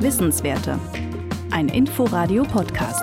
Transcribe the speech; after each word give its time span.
Wissenswerte. 0.00 0.78
Ein 1.50 1.68
Inforadio-Podcast. 1.68 3.02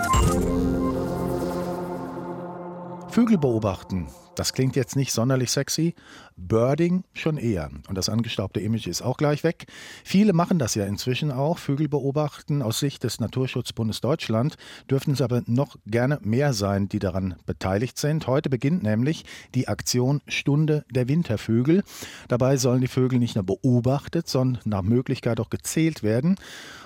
Vögel 3.10 3.38
beobachten. 3.38 4.07
Das 4.38 4.54
klingt 4.54 4.76
jetzt 4.76 4.96
nicht 4.96 5.12
sonderlich 5.13 5.49
sexy. 5.49 5.96
Birding 6.36 7.04
schon 7.13 7.38
eher. 7.38 7.71
Und 7.89 7.97
das 7.97 8.08
angestaubte 8.08 8.60
Image 8.60 8.86
ist 8.86 9.02
auch 9.02 9.17
gleich 9.17 9.44
weg. 9.44 9.65
Viele 10.04 10.31
machen 10.31 10.60
das 10.60 10.76
ja 10.76 10.86
inzwischen 10.86 11.31
auch. 11.31 11.58
Vögel 11.58 11.90
beobachten. 11.90 12.62
Aus 12.62 12.79
Sicht 12.79 13.04
des 13.04 13.19
Naturschutzbundes 13.19 14.00
Deutschland 14.00 14.55
dürften 14.92 15.13
es 15.13 15.22
aber 15.22 15.42
noch 15.47 15.78
gerne 15.87 16.20
mehr 16.22 16.54
sein, 16.54 16.88
die 16.88 17.00
daran 17.00 17.36
beteiligt 17.48 17.98
sind. 17.98 18.27
Heute 18.27 18.52
beginnt 18.52 18.84
nämlich 18.84 19.26
die 19.55 19.68
Aktion 19.68 20.22
Stunde 20.27 20.85
der 20.91 21.08
Wintervögel. 21.08 21.84
Dabei 22.27 22.58
sollen 22.58 22.81
die 22.81 22.88
Vögel 22.88 23.17
nicht 23.17 23.34
nur 23.34 23.44
beobachtet, 23.44 24.27
sondern 24.27 24.62
nach 24.66 24.84
Möglichkeit 24.84 25.40
auch 25.40 25.49
gezählt 25.49 26.04
werden. 26.04 26.35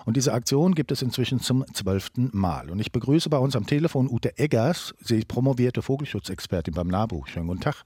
Und 0.05 0.17
diese 0.17 0.33
Aktion 0.33 0.73
gibt 0.73 0.91
es 0.91 1.01
inzwischen 1.01 1.41
zum 1.41 1.65
zwölften 1.73 2.29
Mal. 2.33 2.69
Und 2.69 2.79
ich 2.79 2.91
begrüße 2.91 3.29
bei 3.29 3.37
uns 3.37 3.55
am 3.55 3.65
Telefon 3.65 4.09
Ute 4.09 4.37
Eggers. 4.37 4.95
Sie 5.01 5.17
ist 5.17 5.27
promovierte 5.27 5.81
Vogelschutzexpertin 5.81 6.73
beim 6.73 6.87
NABU. 6.87 7.25
Schönen 7.41 7.47
guten 7.47 7.61
Tag. 7.61 7.83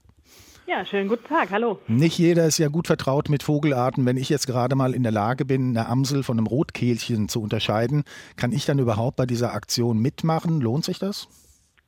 Ja, 0.66 0.84
schönen 0.84 1.08
guten 1.08 1.26
Tag, 1.26 1.50
hallo. 1.50 1.78
Nicht 1.86 2.18
jeder 2.18 2.44
ist 2.44 2.58
ja 2.58 2.68
gut 2.68 2.88
vertraut 2.88 3.30
mit 3.30 3.42
Vogelarten. 3.42 4.04
Wenn 4.04 4.18
ich 4.18 4.28
jetzt 4.28 4.46
gerade 4.46 4.76
mal 4.76 4.94
in 4.94 5.02
der 5.02 5.12
Lage 5.12 5.46
bin, 5.46 5.70
eine 5.70 5.88
Amsel 5.88 6.22
von 6.22 6.36
einem 6.36 6.46
Rotkehlchen 6.46 7.30
zu 7.30 7.40
unterscheiden, 7.40 8.04
kann 8.36 8.52
ich 8.52 8.66
dann 8.66 8.78
überhaupt 8.78 9.16
bei 9.16 9.24
dieser 9.24 9.54
Aktion 9.54 9.98
mitmachen? 9.98 10.60
Lohnt 10.60 10.84
sich 10.84 10.98
das? 10.98 11.26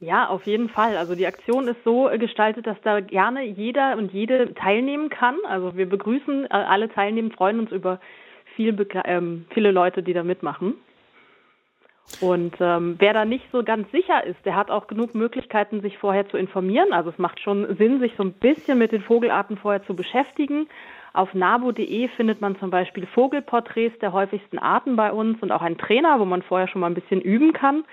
Ja, 0.01 0.29
auf 0.29 0.47
jeden 0.47 0.71
Fall. 0.71 0.97
Also 0.97 1.15
die 1.15 1.27
Aktion 1.27 1.69
ist 1.69 1.85
so 1.85 2.09
gestaltet, 2.19 2.67
dass 2.67 2.79
da 2.83 3.01
gerne 3.01 3.45
jeder 3.45 3.99
und 3.99 4.15
jede 4.15 4.55
teilnehmen 4.55 5.11
kann. 5.11 5.37
Also 5.47 5.77
wir 5.77 5.87
begrüßen 5.87 6.47
äh, 6.47 6.49
alle 6.49 6.89
Teilnehmer, 6.89 7.33
freuen 7.33 7.61
uns 7.61 7.71
über 7.71 8.01
viel, 8.57 8.75
ähm, 9.05 9.45
viele 9.53 9.73
Leute, 9.73 10.03
die 10.03 10.15
da 10.15 10.23
mitmachen. 10.23 10.73
Und 12.21 12.57
ähm, 12.59 12.97
wer 12.99 13.13
da 13.13 13.25
nicht 13.25 13.45
so 13.53 13.63
ganz 13.63 13.91
sicher 13.93 14.25
ist, 14.25 14.45
der 14.45 14.57
hat 14.57 14.71
auch 14.71 14.87
genug 14.87 15.15
Möglichkeiten, 15.15 15.83
sich 15.83 15.99
vorher 15.99 16.29
zu 16.29 16.37
informieren. 16.37 16.93
Also 16.93 17.11
es 17.11 17.19
macht 17.19 17.41
schon 17.41 17.77
Sinn, 17.77 18.01
sich 18.01 18.13
so 18.17 18.25
ein 18.25 18.33
bisschen 18.33 18.79
mit 18.79 18.93
den 18.93 19.03
Vogelarten 19.03 19.57
vorher 19.57 19.85
zu 19.85 19.95
beschäftigen. 19.95 20.69
Auf 21.13 21.33
nabo.de 21.35 22.09
findet 22.09 22.41
man 22.41 22.59
zum 22.59 22.71
Beispiel 22.71 23.07
Vogelporträts 23.07 23.99
der 24.01 24.13
häufigsten 24.13 24.59
Arten 24.59 24.97
bei 24.97 25.13
uns 25.13 25.41
und 25.43 25.53
auch 25.53 25.63
einen 25.63 25.79
Trainer, 25.79 26.19
wo 26.19 26.25
man 26.25 26.43
vorher 26.43 26.69
schon 26.69 26.81
mal 26.81 26.89
ein 26.89 26.95
bisschen 26.95 27.21
üben 27.21 27.53
kann. 27.53 27.85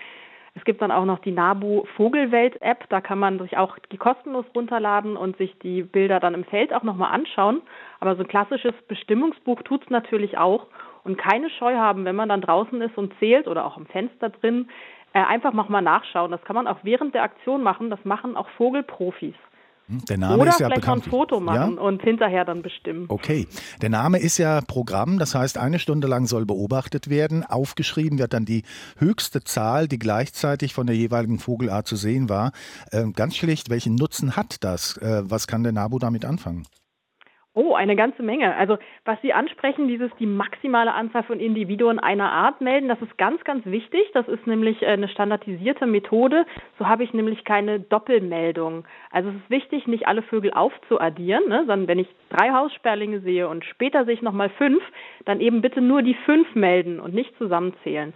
Es 0.55 0.63
gibt 0.63 0.81
dann 0.81 0.91
auch 0.91 1.05
noch 1.05 1.19
die 1.19 1.31
NABU 1.31 1.83
Vogelwelt 1.97 2.61
App, 2.61 2.85
da 2.89 3.01
kann 3.01 3.19
man 3.19 3.39
sich 3.39 3.57
auch 3.57 3.77
die 3.91 3.97
kostenlos 3.97 4.45
runterladen 4.55 5.17
und 5.17 5.37
sich 5.37 5.57
die 5.59 5.83
Bilder 5.83 6.21
dann 6.21 6.33
im 6.33 6.45
Feld 6.45 6.73
auch 6.73 6.83
nochmal 6.83 7.13
anschauen. 7.13 7.61
Aber 7.99 8.15
so 8.15 8.23
ein 8.23 8.29
klassisches 8.29 8.73
Bestimmungsbuch 8.87 9.61
tut 9.63 9.83
es 9.83 9.89
natürlich 9.89 10.37
auch 10.37 10.67
und 11.05 11.17
keine 11.17 11.49
Scheu 11.49 11.75
haben, 11.75 12.03
wenn 12.03 12.15
man 12.15 12.29
dann 12.29 12.41
draußen 12.41 12.81
ist 12.81 12.97
und 12.97 13.13
zählt 13.19 13.47
oder 13.47 13.65
auch 13.65 13.77
am 13.77 13.85
Fenster 13.85 14.29
drin, 14.29 14.67
äh, 15.13 15.23
einfach 15.23 15.53
mal 15.53 15.81
nachschauen. 15.81 16.31
Das 16.31 16.41
kann 16.43 16.55
man 16.55 16.67
auch 16.67 16.79
während 16.83 17.15
der 17.15 17.23
Aktion 17.23 17.63
machen. 17.63 17.89
Das 17.89 18.03
machen 18.03 18.35
auch 18.35 18.49
Vogelprofis. 18.57 19.35
Hm, 19.87 20.03
der 20.05 20.17
Name 20.17 20.41
Oder 20.41 20.49
ist 20.49 20.59
ja 20.59 20.67
vielleicht 20.67 20.81
bekannt. 20.81 21.05
ein 21.05 21.09
Foto 21.09 21.39
machen 21.39 21.75
ja? 21.75 21.81
und 21.81 22.01
hinterher 22.01 22.43
dann 22.43 22.63
bestimmen. 22.63 23.05
Okay, 23.07 23.47
der 23.81 23.89
Name 23.89 24.17
ist 24.17 24.39
ja 24.39 24.61
Programm, 24.61 25.19
das 25.19 25.35
heißt, 25.35 25.59
eine 25.59 25.77
Stunde 25.77 26.07
lang 26.07 26.25
soll 26.25 26.45
beobachtet 26.45 27.09
werden. 27.09 27.43
Aufgeschrieben 27.43 28.17
wird 28.17 28.33
dann 28.33 28.45
die 28.45 28.63
höchste 28.97 29.43
Zahl, 29.43 29.87
die 29.87 29.99
gleichzeitig 29.99 30.73
von 30.73 30.87
der 30.87 30.95
jeweiligen 30.95 31.37
Vogelart 31.37 31.87
zu 31.87 31.95
sehen 31.95 32.29
war. 32.29 32.51
Ähm, 32.91 33.13
ganz 33.13 33.35
schlicht, 33.35 33.69
welchen 33.69 33.95
Nutzen 33.95 34.35
hat 34.35 34.63
das? 34.63 34.97
Äh, 34.97 35.21
was 35.25 35.45
kann 35.45 35.61
der 35.61 35.71
NABU 35.71 35.99
damit 35.99 36.25
anfangen? 36.25 36.65
Oh, 37.57 37.73
eine 37.73 37.95
ganze 37.95 38.21
Menge. 38.21 38.53
Also 38.57 38.77
was 39.05 39.19
Sie 39.21 39.31
ansprechen, 39.31 39.87
dieses 39.87 40.11
die 40.19 40.25
maximale 40.25 40.93
Anzahl 40.93 41.23
von 41.23 41.39
Individuen 41.39 41.99
einer 41.99 42.29
Art 42.29 42.59
melden, 42.59 42.89
das 42.89 43.01
ist 43.01 43.17
ganz, 43.17 43.41
ganz 43.45 43.65
wichtig. 43.65 44.01
Das 44.13 44.27
ist 44.27 44.45
nämlich 44.45 44.81
äh, 44.81 44.87
eine 44.87 45.07
standardisierte 45.07 45.85
Methode. 45.85 46.45
So 46.77 46.87
habe 46.87 47.05
ich 47.05 47.13
nämlich 47.13 47.45
keine 47.45 47.79
Doppelmeldung. 47.79 48.83
Also 49.09 49.29
es 49.29 49.35
ist 49.35 49.49
wichtig, 49.49 49.87
nicht 49.87 50.05
alle 50.05 50.21
Vögel 50.21 50.51
aufzuaddieren, 50.51 51.47
ne? 51.47 51.59
sondern 51.59 51.87
wenn 51.87 51.99
ich 51.99 52.09
drei 52.29 52.51
Haussperlinge 52.51 53.21
sehe 53.21 53.47
und 53.47 53.63
später 53.63 54.03
sehe 54.03 54.15
ich 54.15 54.21
nochmal 54.21 54.49
fünf, 54.49 54.83
dann 55.23 55.39
eben 55.39 55.61
bitte 55.61 55.79
nur 55.79 56.01
die 56.01 56.15
fünf 56.25 56.55
melden 56.55 56.99
und 56.99 57.13
nicht 57.13 57.37
zusammenzählen. 57.37 58.13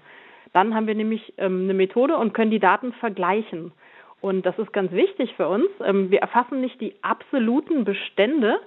Dann 0.51 0.75
haben 0.75 0.87
wir 0.87 0.95
nämlich 0.95 1.33
ähm, 1.37 1.63
eine 1.63 1.73
Methode 1.73 2.17
und 2.17 2.33
können 2.33 2.51
die 2.51 2.59
Daten 2.59 2.91
vergleichen. 2.91 3.71
Und 4.19 4.45
das 4.45 4.59
ist 4.59 4.73
ganz 4.73 4.91
wichtig 4.91 5.33
für 5.37 5.47
uns. 5.47 5.69
Ähm, 5.81 6.11
wir 6.11 6.19
erfassen 6.19 6.59
nicht 6.59 6.81
die 6.81 6.95
absoluten 7.03 7.85
Bestände, 7.85 8.59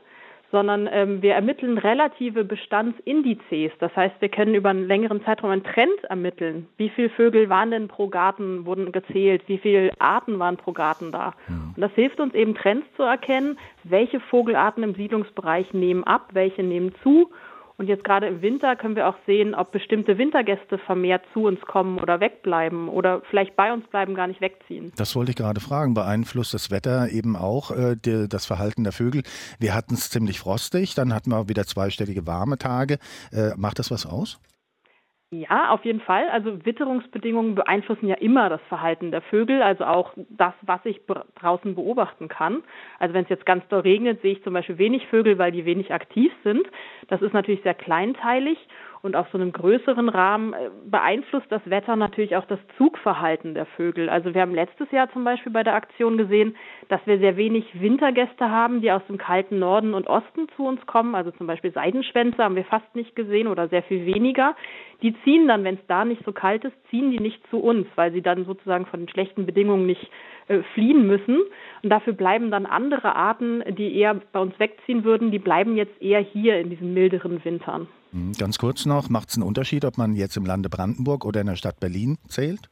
sondern 0.52 0.88
ähm, 0.92 1.22
wir 1.22 1.32
ermitteln 1.32 1.78
relative 1.78 2.44
Bestandsindizes. 2.44 3.72
Das 3.80 3.94
heißt, 3.96 4.16
wir 4.20 4.28
können 4.28 4.54
über 4.54 4.68
einen 4.68 4.86
längeren 4.86 5.24
Zeitraum 5.24 5.50
einen 5.50 5.64
Trend 5.64 6.04
ermitteln. 6.08 6.68
Wie 6.76 6.90
viele 6.90 7.08
Vögel 7.10 7.48
waren 7.48 7.70
denn 7.70 7.88
pro 7.88 8.08
Garten, 8.08 8.66
wurden 8.66 8.92
gezählt? 8.92 9.42
Wie 9.46 9.58
viele 9.58 9.90
Arten 9.98 10.38
waren 10.38 10.58
pro 10.58 10.72
Garten 10.72 11.10
da? 11.10 11.32
Und 11.74 11.80
das 11.80 11.92
hilft 11.94 12.20
uns 12.20 12.34
eben 12.34 12.54
Trends 12.54 12.86
zu 12.96 13.02
erkennen, 13.02 13.58
welche 13.82 14.20
Vogelarten 14.20 14.82
im 14.82 14.94
Siedlungsbereich 14.94 15.72
nehmen 15.72 16.04
ab, 16.04 16.28
welche 16.32 16.62
nehmen 16.62 16.94
zu 17.02 17.30
und 17.82 17.88
jetzt 17.88 18.04
gerade 18.04 18.28
im 18.28 18.42
Winter 18.42 18.76
können 18.76 18.94
wir 18.94 19.08
auch 19.08 19.16
sehen, 19.26 19.56
ob 19.56 19.72
bestimmte 19.72 20.16
Wintergäste 20.16 20.78
vermehrt 20.78 21.24
zu 21.32 21.46
uns 21.46 21.60
kommen 21.62 21.98
oder 21.98 22.20
wegbleiben 22.20 22.88
oder 22.88 23.22
vielleicht 23.28 23.56
bei 23.56 23.72
uns 23.72 23.84
bleiben, 23.88 24.14
gar 24.14 24.28
nicht 24.28 24.40
wegziehen. 24.40 24.92
Das 24.94 25.16
wollte 25.16 25.32
ich 25.32 25.36
gerade 25.36 25.58
fragen. 25.58 25.92
Beeinflusst 25.92 26.54
das 26.54 26.70
Wetter 26.70 27.08
eben 27.08 27.34
auch 27.34 27.72
äh, 27.72 27.96
die, 27.96 28.28
das 28.28 28.46
Verhalten 28.46 28.84
der 28.84 28.92
Vögel? 28.92 29.24
Wir 29.58 29.74
hatten 29.74 29.94
es 29.94 30.10
ziemlich 30.10 30.38
frostig, 30.38 30.94
dann 30.94 31.12
hatten 31.12 31.30
wir 31.30 31.48
wieder 31.48 31.66
zweistellige 31.66 32.24
warme 32.24 32.56
Tage. 32.56 32.98
Äh, 33.32 33.50
macht 33.56 33.80
das 33.80 33.90
was 33.90 34.06
aus? 34.06 34.38
Ja, 35.34 35.70
auf 35.70 35.82
jeden 35.86 36.00
Fall. 36.02 36.28
Also 36.28 36.62
Witterungsbedingungen 36.66 37.54
beeinflussen 37.54 38.06
ja 38.06 38.16
immer 38.16 38.50
das 38.50 38.60
Verhalten 38.68 39.10
der 39.10 39.22
Vögel, 39.22 39.62
also 39.62 39.84
auch 39.84 40.12
das, 40.28 40.52
was 40.60 40.80
ich 40.84 41.00
draußen 41.36 41.74
beobachten 41.74 42.28
kann. 42.28 42.62
Also 42.98 43.14
wenn 43.14 43.22
es 43.24 43.30
jetzt 43.30 43.46
ganz 43.46 43.66
doll 43.68 43.80
regnet, 43.80 44.20
sehe 44.20 44.32
ich 44.32 44.44
zum 44.44 44.52
Beispiel 44.52 44.76
wenig 44.76 45.06
Vögel, 45.06 45.38
weil 45.38 45.50
die 45.50 45.64
wenig 45.64 45.90
aktiv 45.90 46.30
sind. 46.44 46.66
Das 47.08 47.22
ist 47.22 47.32
natürlich 47.32 47.62
sehr 47.62 47.72
kleinteilig 47.72 48.58
und 49.02 49.16
auf 49.16 49.26
so 49.32 49.38
einem 49.38 49.52
größeren 49.52 50.08
Rahmen 50.08 50.52
äh, 50.52 50.70
beeinflusst 50.86 51.46
das 51.50 51.62
Wetter 51.68 51.96
natürlich 51.96 52.36
auch 52.36 52.46
das 52.46 52.60
Zugverhalten 52.78 53.54
der 53.54 53.66
Vögel. 53.66 54.08
Also 54.08 54.32
wir 54.32 54.40
haben 54.40 54.54
letztes 54.54 54.90
Jahr 54.92 55.12
zum 55.12 55.24
Beispiel 55.24 55.52
bei 55.52 55.64
der 55.64 55.74
Aktion 55.74 56.16
gesehen, 56.16 56.56
dass 56.88 57.00
wir 57.04 57.18
sehr 57.18 57.36
wenig 57.36 57.64
Wintergäste 57.80 58.48
haben, 58.48 58.80
die 58.80 58.92
aus 58.92 59.02
dem 59.08 59.18
kalten 59.18 59.58
Norden 59.58 59.94
und 59.94 60.06
Osten 60.06 60.48
zu 60.56 60.64
uns 60.64 60.84
kommen. 60.86 61.14
Also 61.14 61.32
zum 61.32 61.48
Beispiel 61.48 61.72
Seidenschwänze 61.72 62.42
haben 62.42 62.56
wir 62.56 62.64
fast 62.64 62.94
nicht 62.94 63.16
gesehen 63.16 63.48
oder 63.48 63.68
sehr 63.68 63.82
viel 63.82 64.06
weniger. 64.06 64.54
Die 65.02 65.14
ziehen 65.24 65.48
dann, 65.48 65.64
wenn 65.64 65.74
es 65.74 65.86
da 65.88 66.04
nicht 66.04 66.24
so 66.24 66.32
kalt 66.32 66.64
ist, 66.64 66.76
ziehen 66.88 67.10
die 67.10 67.18
nicht 67.18 67.44
zu 67.48 67.58
uns, 67.58 67.88
weil 67.96 68.12
sie 68.12 68.22
dann 68.22 68.44
sozusagen 68.44 68.86
von 68.86 69.00
den 69.00 69.08
schlechten 69.08 69.46
Bedingungen 69.46 69.86
nicht 69.86 70.10
äh, 70.48 70.62
fliehen 70.74 71.06
müssen. 71.06 71.40
Und 71.82 71.90
dafür 71.90 72.12
bleiben 72.12 72.50
dann 72.50 72.66
andere 72.66 73.16
Arten, 73.16 73.62
die 73.76 73.96
eher 73.96 74.14
bei 74.14 74.40
uns 74.40 74.58
wegziehen 74.58 75.04
würden, 75.04 75.30
die 75.30 75.38
bleiben 75.38 75.76
jetzt 75.76 76.00
eher 76.00 76.20
hier 76.20 76.58
in 76.60 76.70
diesen 76.70 76.94
milderen 76.94 77.44
Wintern. 77.44 77.88
Hm, 78.12 78.32
ganz 78.38 78.58
kurz 78.58 78.86
noch, 78.86 79.08
macht 79.08 79.30
es 79.30 79.36
einen 79.36 79.46
Unterschied, 79.46 79.84
ob 79.84 79.98
man 79.98 80.14
jetzt 80.14 80.36
im 80.36 80.44
Lande 80.44 80.68
Brandenburg 80.68 81.24
oder 81.24 81.40
in 81.40 81.46
der 81.48 81.56
Stadt 81.56 81.80
Berlin 81.80 82.18
zählt? 82.28 82.68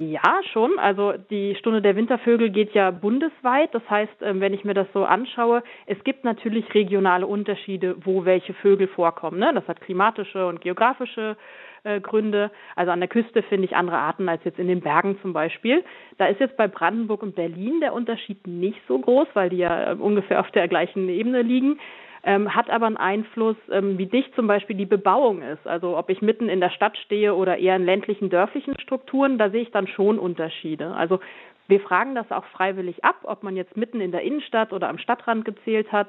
Ja, 0.00 0.40
schon. 0.52 0.78
Also 0.78 1.14
die 1.28 1.56
Stunde 1.56 1.82
der 1.82 1.96
Wintervögel 1.96 2.50
geht 2.50 2.72
ja 2.72 2.92
bundesweit. 2.92 3.74
Das 3.74 3.82
heißt, 3.90 4.22
ähm, 4.22 4.40
wenn 4.40 4.54
ich 4.54 4.64
mir 4.64 4.74
das 4.74 4.86
so 4.94 5.04
anschaue, 5.04 5.64
es 5.86 6.02
gibt 6.04 6.22
natürlich 6.22 6.72
regionale 6.72 7.26
Unterschiede, 7.26 7.96
wo 8.04 8.24
welche 8.24 8.54
Vögel 8.54 8.86
vorkommen. 8.86 9.40
Ne? 9.40 9.50
Das 9.52 9.66
hat 9.66 9.80
klimatische 9.80 10.46
und 10.46 10.60
geografische 10.60 11.36
äh, 11.82 12.00
Gründe. 12.00 12.52
Also 12.76 12.92
an 12.92 13.00
der 13.00 13.08
Küste 13.08 13.42
finde 13.42 13.64
ich 13.64 13.74
andere 13.74 13.98
Arten 13.98 14.28
als 14.28 14.44
jetzt 14.44 14.60
in 14.60 14.68
den 14.68 14.82
Bergen 14.82 15.18
zum 15.20 15.32
Beispiel. 15.32 15.82
Da 16.16 16.26
ist 16.26 16.38
jetzt 16.38 16.56
bei 16.56 16.68
Brandenburg 16.68 17.24
und 17.24 17.34
Berlin 17.34 17.80
der 17.80 17.92
Unterschied 17.92 18.46
nicht 18.46 18.80
so 18.86 19.00
groß, 19.00 19.26
weil 19.34 19.50
die 19.50 19.56
ja 19.58 19.90
äh, 19.90 19.94
ungefähr 19.96 20.38
auf 20.38 20.50
der 20.52 20.68
gleichen 20.68 21.08
Ebene 21.08 21.42
liegen 21.42 21.80
ähm, 22.28 22.54
hat 22.54 22.68
aber 22.68 22.84
einen 22.84 22.98
Einfluss, 22.98 23.56
ähm, 23.70 23.96
wie 23.96 24.04
dicht 24.04 24.34
zum 24.34 24.46
Beispiel 24.46 24.76
die 24.76 24.84
Bebauung 24.84 25.40
ist. 25.40 25.66
Also 25.66 25.96
ob 25.96 26.10
ich 26.10 26.20
mitten 26.20 26.50
in 26.50 26.60
der 26.60 26.68
Stadt 26.68 26.98
stehe 26.98 27.34
oder 27.34 27.56
eher 27.56 27.74
in 27.74 27.86
ländlichen, 27.86 28.28
dörflichen 28.28 28.78
Strukturen, 28.78 29.38
da 29.38 29.48
sehe 29.48 29.62
ich 29.62 29.70
dann 29.70 29.86
schon 29.86 30.18
Unterschiede. 30.18 30.94
Also 30.94 31.20
wir 31.68 31.80
fragen 31.80 32.14
das 32.14 32.30
auch 32.30 32.44
freiwillig 32.44 33.02
ab, 33.02 33.16
ob 33.22 33.42
man 33.42 33.56
jetzt 33.56 33.78
mitten 33.78 34.02
in 34.02 34.12
der 34.12 34.20
Innenstadt 34.20 34.74
oder 34.74 34.90
am 34.90 34.98
Stadtrand 34.98 35.46
gezählt 35.46 35.90
hat. 35.90 36.08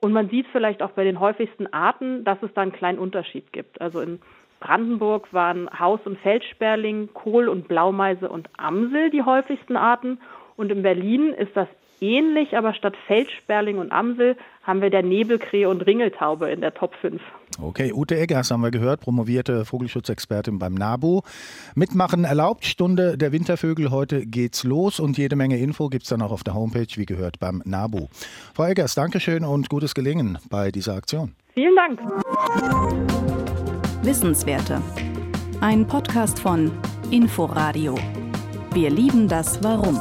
Und 0.00 0.14
man 0.14 0.30
sieht 0.30 0.46
vielleicht 0.52 0.80
auch 0.80 0.92
bei 0.92 1.04
den 1.04 1.20
häufigsten 1.20 1.70
Arten, 1.70 2.24
dass 2.24 2.42
es 2.42 2.54
da 2.54 2.62
einen 2.62 2.72
kleinen 2.72 2.98
Unterschied 2.98 3.52
gibt. 3.52 3.78
Also 3.78 4.00
in 4.00 4.20
Brandenburg 4.60 5.30
waren 5.34 5.68
Haus- 5.78 6.06
und 6.06 6.18
Feldsperling, 6.20 7.10
Kohl- 7.12 7.50
und 7.50 7.68
Blaumeise 7.68 8.30
und 8.30 8.48
Amsel 8.56 9.10
die 9.10 9.22
häufigsten 9.22 9.76
Arten. 9.76 10.18
Und 10.56 10.72
in 10.72 10.82
Berlin 10.82 11.34
ist 11.34 11.54
das 11.54 11.68
ähnlich, 12.00 12.56
aber 12.56 12.74
statt 12.74 12.94
Feldsperling 13.06 13.78
und 13.78 13.92
Amsel 13.92 14.36
haben 14.62 14.82
wir 14.82 14.90
der 14.90 15.02
Nebelkrähe 15.02 15.68
und 15.68 15.82
Ringeltaube 15.86 16.50
in 16.50 16.60
der 16.60 16.74
Top 16.74 16.94
5. 17.00 17.22
Okay, 17.60 17.92
Ute 17.92 18.18
Eggers 18.18 18.50
haben 18.50 18.62
wir 18.62 18.70
gehört, 18.70 19.00
promovierte 19.00 19.64
Vogelschutzexpertin 19.64 20.58
beim 20.58 20.74
NABU. 20.74 21.22
Mitmachen 21.74 22.24
erlaubt, 22.24 22.64
Stunde 22.64 23.16
der 23.16 23.32
Wintervögel. 23.32 23.90
Heute 23.90 24.26
geht's 24.26 24.64
los 24.64 25.00
und 25.00 25.16
jede 25.16 25.36
Menge 25.36 25.58
Info 25.58 25.88
gibt 25.88 26.02
es 26.04 26.08
dann 26.10 26.22
auch 26.22 26.32
auf 26.32 26.44
der 26.44 26.54
Homepage, 26.54 26.88
wie 26.96 27.06
gehört, 27.06 27.38
beim 27.38 27.62
NABU. 27.64 28.08
Frau 28.54 28.64
Eggers, 28.64 28.94
Dankeschön 28.94 29.44
und 29.44 29.68
gutes 29.68 29.94
Gelingen 29.94 30.38
bei 30.50 30.70
dieser 30.70 30.94
Aktion. 30.94 31.34
Vielen 31.54 31.76
Dank. 31.76 32.00
Wissenswerte. 34.02 34.82
Ein 35.60 35.86
Podcast 35.86 36.38
von 36.38 36.70
Inforadio. 37.10 37.94
Wir 38.72 38.90
lieben 38.90 39.26
das 39.26 39.62
Warum. 39.62 39.98